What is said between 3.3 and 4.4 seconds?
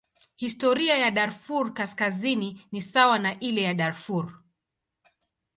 ile ya Darfur.